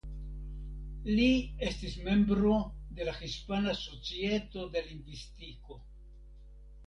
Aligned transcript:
Li 1.17 1.25
estas 1.65 1.97
membro 2.07 2.53
de 2.99 3.05
la 3.09 3.13
Hispana 3.19 3.75
Societo 3.81 4.65
de 4.77 4.83
Lingvistiko. 4.87 5.77